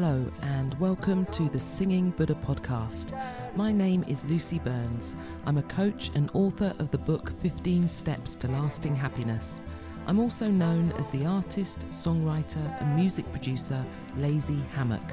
Hello, 0.00 0.32
and 0.40 0.72
welcome 0.80 1.26
to 1.26 1.50
the 1.50 1.58
Singing 1.58 2.08
Buddha 2.12 2.34
podcast. 2.34 3.12
My 3.54 3.70
name 3.70 4.02
is 4.08 4.24
Lucie 4.24 4.58
Burns. 4.58 5.14
I'm 5.44 5.58
a 5.58 5.62
coach 5.64 6.10
and 6.14 6.30
author 6.32 6.72
of 6.78 6.90
the 6.90 6.96
book 6.96 7.38
15 7.42 7.86
Steps 7.86 8.34
to 8.36 8.48
Lasting 8.48 8.96
Happiness. 8.96 9.60
I'm 10.06 10.18
also 10.18 10.48
known 10.48 10.92
as 10.92 11.10
the 11.10 11.26
artist, 11.26 11.80
songwriter, 11.90 12.80
and 12.80 12.96
music 12.96 13.30
producer 13.30 13.84
Lazy 14.16 14.64
Hammock. 14.74 15.12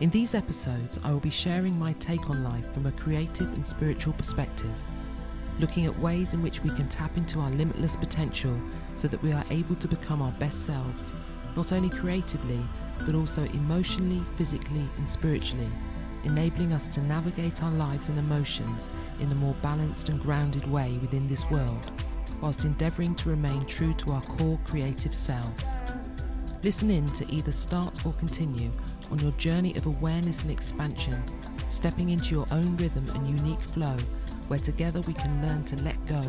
In 0.00 0.10
these 0.10 0.34
episodes, 0.34 0.98
I 1.04 1.12
will 1.12 1.20
be 1.20 1.30
sharing 1.30 1.78
my 1.78 1.92
take 1.92 2.28
on 2.28 2.42
life 2.42 2.68
from 2.74 2.86
a 2.86 2.92
creative 2.92 3.52
and 3.52 3.64
spiritual 3.64 4.14
perspective, 4.14 4.74
looking 5.60 5.86
at 5.86 5.96
ways 6.00 6.34
in 6.34 6.42
which 6.42 6.64
we 6.64 6.70
can 6.70 6.88
tap 6.88 7.16
into 7.16 7.38
our 7.38 7.50
limitless 7.50 7.94
potential 7.94 8.60
so 8.96 9.06
that 9.06 9.22
we 9.22 9.30
are 9.30 9.44
able 9.50 9.76
to 9.76 9.86
become 9.86 10.20
our 10.20 10.32
best 10.32 10.66
selves, 10.66 11.12
not 11.54 11.70
only 11.70 11.90
creatively, 11.90 12.60
but 13.06 13.14
also 13.14 13.44
emotionally, 13.44 14.24
physically, 14.36 14.88
and 14.96 15.08
spiritually, 15.08 15.70
enabling 16.24 16.72
us 16.72 16.88
to 16.88 17.00
navigate 17.02 17.62
our 17.62 17.70
lives 17.70 18.08
and 18.08 18.18
emotions 18.18 18.90
in 19.20 19.30
a 19.32 19.34
more 19.34 19.54
balanced 19.62 20.08
and 20.08 20.20
grounded 20.20 20.70
way 20.70 20.98
within 21.00 21.26
this 21.28 21.48
world, 21.50 21.90
whilst 22.40 22.64
endeavouring 22.64 23.14
to 23.14 23.30
remain 23.30 23.64
true 23.64 23.92
to 23.94 24.12
our 24.12 24.22
core 24.22 24.58
creative 24.64 25.14
selves. 25.14 25.76
Listen 26.62 26.90
in 26.90 27.06
to 27.12 27.30
either 27.32 27.52
start 27.52 28.04
or 28.04 28.12
continue 28.14 28.70
on 29.10 29.18
your 29.18 29.32
journey 29.32 29.74
of 29.76 29.86
awareness 29.86 30.42
and 30.42 30.50
expansion, 30.50 31.22
stepping 31.70 32.10
into 32.10 32.34
your 32.34 32.46
own 32.50 32.76
rhythm 32.76 33.06
and 33.14 33.26
unique 33.26 33.62
flow, 33.62 33.96
where 34.48 34.58
together 34.58 35.00
we 35.02 35.14
can 35.14 35.46
learn 35.46 35.64
to 35.64 35.76
let 35.82 36.04
go, 36.06 36.22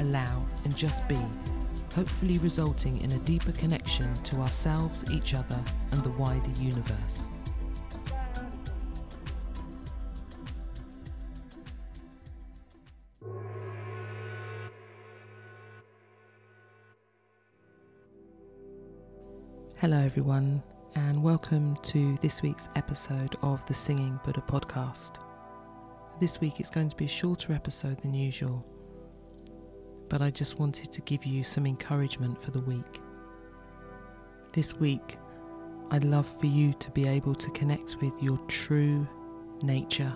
allow, 0.00 0.44
and 0.64 0.76
just 0.76 1.08
be 1.08 1.18
hopefully 1.98 2.38
resulting 2.38 3.00
in 3.00 3.10
a 3.10 3.18
deeper 3.24 3.50
connection 3.50 4.14
to 4.22 4.36
ourselves, 4.36 5.04
each 5.10 5.34
other, 5.34 5.60
and 5.90 6.00
the 6.04 6.10
wider 6.10 6.48
universe. 6.60 7.24
Hello, 19.78 19.98
everyone, 19.98 20.62
and 20.94 21.20
welcome 21.20 21.74
to 21.82 22.14
this 22.22 22.42
week's 22.42 22.68
episode 22.76 23.34
of 23.42 23.66
the 23.66 23.74
Singing 23.74 24.20
Buddha 24.24 24.44
podcast. 24.46 25.16
This 26.20 26.40
week 26.40 26.60
it's 26.60 26.70
going 26.70 26.90
to 26.90 26.96
be 26.96 27.06
a 27.06 27.08
shorter 27.08 27.52
episode 27.52 28.00
than 28.02 28.14
usual 28.14 28.64
but 30.08 30.22
I 30.22 30.30
just 30.30 30.58
wanted 30.58 30.90
to 30.92 31.00
give 31.02 31.24
you 31.24 31.44
some 31.44 31.66
encouragement 31.66 32.42
for 32.42 32.50
the 32.50 32.60
week. 32.60 33.00
This 34.52 34.74
week, 34.74 35.18
I'd 35.90 36.04
love 36.04 36.26
for 36.40 36.46
you 36.46 36.72
to 36.74 36.90
be 36.90 37.06
able 37.06 37.34
to 37.34 37.50
connect 37.50 37.96
with 38.00 38.14
your 38.22 38.38
true 38.48 39.06
nature, 39.62 40.12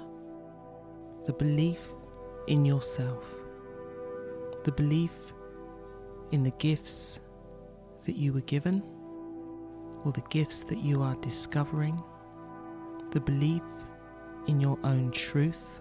the 1.26 1.32
belief 1.32 1.80
in 2.46 2.64
yourself, 2.64 3.24
the 4.64 4.72
belief 4.72 5.12
in 6.30 6.42
the 6.42 6.50
gifts 6.52 7.20
that 8.06 8.16
you 8.16 8.32
were 8.32 8.42
given 8.42 8.82
or 10.04 10.12
the 10.12 10.24
gifts 10.30 10.64
that 10.64 10.78
you 10.78 11.02
are 11.02 11.14
discovering, 11.16 12.02
the 13.12 13.20
belief 13.20 13.62
in 14.46 14.60
your 14.60 14.78
own 14.82 15.10
truth, 15.10 15.80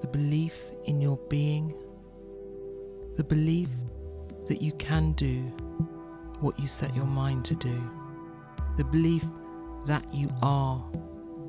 the 0.00 0.06
belief 0.06 0.56
in 0.84 1.00
your 1.00 1.18
being 1.28 1.74
the 3.20 3.24
belief 3.24 3.68
that 4.46 4.62
you 4.62 4.72
can 4.72 5.12
do 5.12 5.42
what 6.40 6.58
you 6.58 6.66
set 6.66 6.96
your 6.96 7.04
mind 7.04 7.44
to 7.44 7.54
do, 7.54 7.78
the 8.78 8.84
belief 8.84 9.22
that 9.86 10.02
you 10.10 10.30
are 10.40 10.82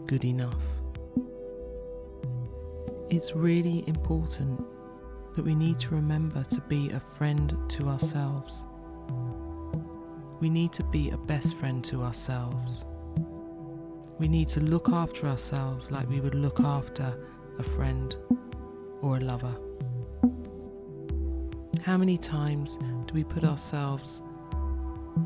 good 0.05 0.25
enough. 0.25 0.61
It's 3.09 3.37
really 3.37 3.85
important 3.87 4.59
that 5.33 5.45
we 5.45 5.55
need 5.55 5.79
to 5.79 5.95
remember 5.95 6.43
to 6.43 6.59
be 6.59 6.89
a 6.89 6.99
friend 6.99 7.57
to 7.69 7.87
ourselves. 7.87 8.65
We 10.41 10.49
need 10.49 10.73
to 10.73 10.83
be 10.83 11.11
a 11.11 11.17
best 11.17 11.55
friend 11.55 11.81
to 11.85 12.03
ourselves. 12.03 12.85
We 14.19 14.27
need 14.27 14.49
to 14.49 14.59
look 14.59 14.89
after 14.89 15.25
ourselves 15.25 15.89
like 15.89 16.09
we 16.09 16.19
would 16.19 16.35
look 16.35 16.59
after 16.59 17.15
a 17.59 17.63
friend 17.63 18.13
or 19.01 19.15
a 19.15 19.21
lover. 19.21 19.55
How 21.83 21.97
many 21.97 22.15
times 22.15 22.77
do 23.07 23.15
we 23.15 23.23
put 23.23 23.43
ourselves 23.43 24.21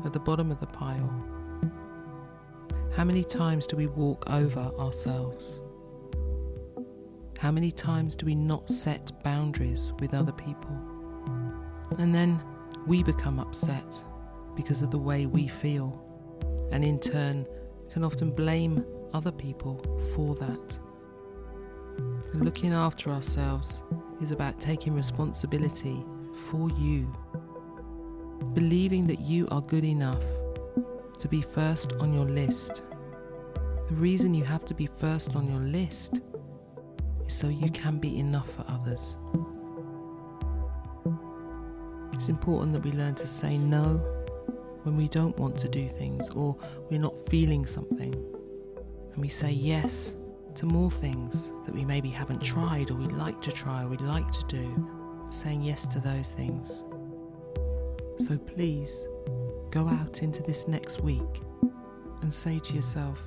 at 0.06 0.14
the 0.14 0.18
bottom 0.18 0.50
of 0.50 0.58
the 0.58 0.66
pile? 0.66 1.12
How 2.96 3.04
many 3.04 3.24
times 3.24 3.66
do 3.66 3.76
we 3.76 3.88
walk 3.88 4.24
over 4.30 4.72
ourselves? 4.78 5.60
How 7.38 7.50
many 7.50 7.70
times 7.70 8.16
do 8.16 8.24
we 8.24 8.34
not 8.34 8.70
set 8.70 9.12
boundaries 9.22 9.92
with 10.00 10.14
other 10.14 10.32
people? 10.32 10.74
And 11.98 12.14
then 12.14 12.42
we 12.86 13.02
become 13.02 13.38
upset 13.38 14.02
because 14.54 14.80
of 14.80 14.90
the 14.90 14.98
way 14.98 15.26
we 15.26 15.48
feel, 15.48 16.02
and 16.72 16.82
in 16.82 16.98
turn 16.98 17.46
can 17.92 18.02
often 18.02 18.30
blame 18.30 18.82
other 19.12 19.30
people 19.30 19.78
for 20.14 20.34
that. 20.36 20.78
Looking 22.32 22.72
after 22.72 23.10
ourselves 23.10 23.82
is 24.22 24.30
about 24.30 24.58
taking 24.58 24.94
responsibility 24.94 26.02
for 26.36 26.70
you. 26.78 27.12
Believing 28.54 29.06
that 29.06 29.20
you 29.20 29.48
are 29.50 29.60
good 29.60 29.84
enough 29.84 30.22
to 31.18 31.28
be 31.28 31.42
first 31.42 31.94
on 31.94 32.12
your 32.12 32.24
list. 32.24 32.82
The 33.88 33.94
reason 33.94 34.34
you 34.34 34.44
have 34.44 34.64
to 34.66 34.74
be 34.74 34.86
first 34.86 35.34
on 35.34 35.48
your 35.48 35.60
list 35.60 36.20
is 37.26 37.34
so 37.34 37.48
you 37.48 37.70
can 37.70 37.98
be 37.98 38.18
enough 38.18 38.50
for 38.50 38.64
others. 38.68 39.16
It's 42.12 42.28
important 42.28 42.72
that 42.72 42.82
we 42.82 42.92
learn 42.92 43.14
to 43.16 43.26
say 43.26 43.58
no 43.58 43.96
when 44.82 44.96
we 44.96 45.08
don't 45.08 45.36
want 45.38 45.58
to 45.58 45.68
do 45.68 45.88
things 45.88 46.30
or 46.30 46.56
we're 46.90 47.00
not 47.00 47.28
feeling 47.28 47.66
something. 47.66 48.14
And 48.14 49.16
we 49.16 49.28
say 49.28 49.50
yes 49.50 50.16
to 50.54 50.66
more 50.66 50.90
things 50.90 51.52
that 51.64 51.74
we 51.74 51.84
maybe 51.84 52.08
haven't 52.08 52.42
tried 52.42 52.90
or 52.90 52.94
we'd 52.94 53.12
like 53.12 53.42
to 53.42 53.52
try 53.52 53.82
or 53.82 53.88
we'd 53.88 54.00
like 54.00 54.30
to 54.32 54.44
do 54.46 54.95
saying 55.30 55.62
yes 55.62 55.86
to 55.86 56.00
those 56.00 56.30
things. 56.30 56.84
So 58.18 58.38
please 58.38 59.06
go 59.70 59.88
out 59.88 60.22
into 60.22 60.42
this 60.42 60.68
next 60.68 61.02
week 61.02 61.42
and 62.22 62.32
say 62.32 62.58
to 62.58 62.74
yourself, 62.74 63.20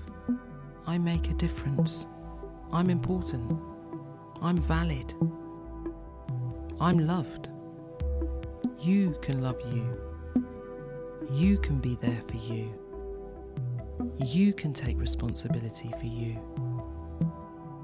I 0.88 0.98
make 0.98 1.30
a 1.30 1.34
difference. 1.34 2.08
I'm 2.72 2.90
important. 2.90 3.62
I'm 4.42 4.58
valid. 4.58 5.14
I'm 6.80 7.06
loved. 7.06 7.50
You 8.80 9.16
can 9.22 9.42
love 9.42 9.60
you. 9.72 9.86
You 11.30 11.58
can 11.60 11.80
be 11.80 11.96
there 11.96 12.22
for 12.28 12.38
you. 12.38 12.74
You 14.18 14.54
can 14.54 14.74
take 14.74 15.00
responsibility 15.00 15.92
for 16.00 16.08
you. 16.08 16.40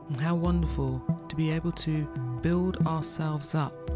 And 0.07 0.17
how 0.17 0.35
wonderful 0.35 1.03
to 1.27 1.35
be 1.35 1.51
able 1.51 1.73
to 1.73 2.07
build 2.41 2.77
ourselves 2.87 3.53
up 3.53 3.91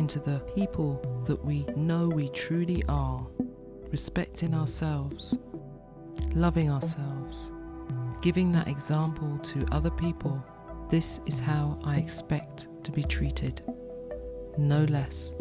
into 0.00 0.18
the 0.18 0.38
people 0.54 0.98
that 1.26 1.44
we 1.44 1.66
know 1.76 2.08
we 2.08 2.30
truly 2.30 2.82
are, 2.88 3.26
respecting 3.90 4.54
ourselves, 4.54 5.36
loving 6.32 6.70
ourselves, 6.70 7.52
giving 8.22 8.50
that 8.50 8.66
example 8.66 9.38
to 9.40 9.62
other 9.72 9.90
people. 9.90 10.42
This 10.88 11.20
is 11.26 11.38
how 11.38 11.78
I 11.84 11.98
expect 11.98 12.68
to 12.82 12.90
be 12.90 13.02
treated, 13.02 13.62
no 14.56 14.84
less, 14.84 15.34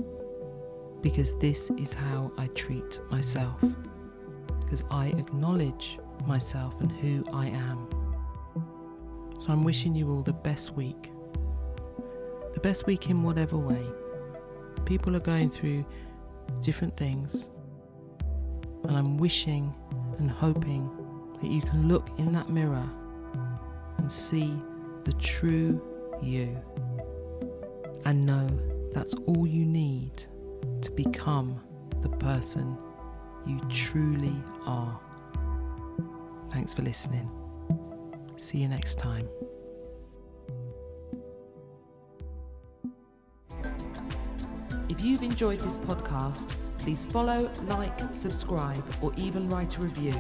because 1.00 1.38
this 1.38 1.72
is 1.78 1.94
how 1.94 2.30
I 2.38 2.48
treat 2.48 3.00
myself, 3.10 3.64
because 4.60 4.84
I 4.92 5.06
acknowledge 5.18 6.00
myself 6.28 6.82
and 6.82 6.92
who 6.92 7.24
I 7.32 7.48
am. 7.48 7.88
So 9.40 9.54
I'm 9.54 9.64
wishing 9.64 9.96
you 9.96 10.10
all 10.12 10.22
the 10.22 10.34
best 10.34 10.76
week. 10.76 11.12
The 12.54 12.60
best 12.60 12.88
week 12.88 13.10
in 13.10 13.24
whatever 13.24 13.58
way 13.58 13.86
people 14.86 15.16
are 15.16 15.22
going 15.22 15.50
through 15.50 15.86
different 16.62 16.96
things. 16.98 17.50
And 18.84 18.98
I'm 18.98 19.18
wishing 19.18 19.74
and 20.18 20.30
hoping 20.30 20.90
that 21.42 21.50
you 21.50 21.62
can 21.62 21.88
look 21.88 22.10
in 22.18 22.32
that 22.34 22.50
mirror 22.50 22.90
and 23.98 24.12
see 24.12 24.60
the 25.04 25.14
true 25.14 25.82
you 26.22 26.58
and 28.06 28.26
know 28.26 28.48
that's 28.94 29.14
all 29.14 29.48
you 29.48 29.66
need 29.66 30.24
to 30.82 30.92
become 30.92 31.62
the 32.02 32.10
person 32.10 32.78
you 33.46 33.60
truly 33.70 34.36
are. 34.66 35.00
Thanks 36.50 36.74
for 36.74 36.82
listening. 36.82 37.30
See 38.38 38.60
you 38.60 38.68
next 38.68 38.98
time. 38.98 39.28
If 45.00 45.06
you've 45.06 45.24
enjoyed 45.24 45.62
this 45.62 45.78
podcast, 45.78 46.52
please 46.78 47.06
follow, 47.06 47.50
like, 47.68 48.14
subscribe, 48.14 48.84
or 49.02 49.14
even 49.16 49.48
write 49.48 49.78
a 49.78 49.82
review. 49.82 50.14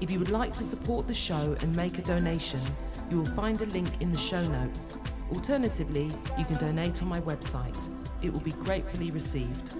If 0.00 0.10
you 0.10 0.18
would 0.18 0.32
like 0.32 0.52
to 0.54 0.64
support 0.64 1.06
the 1.06 1.14
show 1.14 1.56
and 1.60 1.76
make 1.76 1.98
a 1.98 2.02
donation, 2.02 2.60
you 3.08 3.18
will 3.18 3.32
find 3.36 3.62
a 3.62 3.66
link 3.66 3.88
in 4.00 4.10
the 4.10 4.18
show 4.18 4.42
notes. 4.42 4.98
Alternatively, 5.32 6.10
you 6.36 6.44
can 6.44 6.56
donate 6.56 7.02
on 7.02 7.08
my 7.08 7.20
website. 7.20 7.88
It 8.20 8.32
will 8.32 8.40
be 8.40 8.50
gratefully 8.50 9.12
received. 9.12 9.76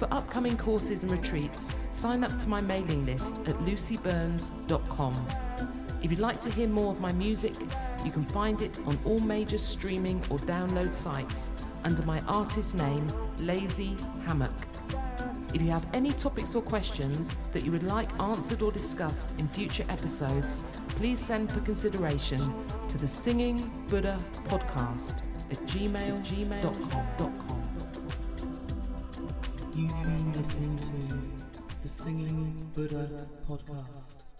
For 0.00 0.12
upcoming 0.12 0.56
courses 0.56 1.04
and 1.04 1.12
retreats, 1.12 1.76
sign 1.92 2.24
up 2.24 2.36
to 2.40 2.48
my 2.48 2.60
mailing 2.60 3.06
list 3.06 3.38
at 3.46 3.54
lucieburns.com. 3.60 5.14
If 6.02 6.10
you'd 6.10 6.20
like 6.20 6.40
to 6.42 6.50
hear 6.50 6.68
more 6.68 6.92
of 6.92 7.00
my 7.00 7.12
music, 7.12 7.54
you 8.04 8.12
can 8.12 8.24
find 8.26 8.62
it 8.62 8.78
on 8.86 8.98
all 9.04 9.18
major 9.18 9.58
streaming 9.58 10.18
or 10.30 10.38
download 10.38 10.94
sites 10.94 11.50
under 11.84 12.04
my 12.04 12.20
artist 12.20 12.74
name, 12.76 13.08
Lazy 13.38 13.96
Hammock. 14.24 14.52
If 15.54 15.62
you 15.62 15.70
have 15.70 15.86
any 15.94 16.12
topics 16.12 16.54
or 16.54 16.62
questions 16.62 17.36
that 17.52 17.64
you 17.64 17.72
would 17.72 17.82
like 17.82 18.10
answered 18.20 18.62
or 18.62 18.70
discussed 18.70 19.30
in 19.38 19.48
future 19.48 19.84
episodes, 19.88 20.62
please 20.88 21.18
send 21.18 21.50
for 21.50 21.60
consideration 21.60 22.52
to 22.88 22.98
the 22.98 23.08
Singing 23.08 23.70
Buddha 23.88 24.18
podcast 24.44 25.22
at 25.50 25.58
gmail, 25.66 26.24
gmail.com. 26.26 27.68
You've 29.74 30.02
been 30.02 30.32
listening 30.32 30.76
to 30.76 31.28
the 31.82 31.88
Singing 31.88 32.70
Buddha 32.74 33.26
podcast. 33.48 34.34